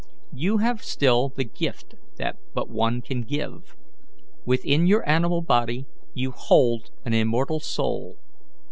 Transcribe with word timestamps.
You 0.33 0.57
have 0.57 0.83
still 0.83 1.29
the 1.29 1.43
gift 1.43 1.93
that 2.17 2.37
but 2.55 2.71
one 2.71 3.03
can 3.03 3.21
give. 3.21 3.75
Within 4.47 4.87
your 4.87 5.07
animal 5.07 5.43
body 5.43 5.85
you 6.15 6.31
hold 6.31 6.89
an 7.05 7.13
immortal 7.13 7.59
soul. 7.59 8.17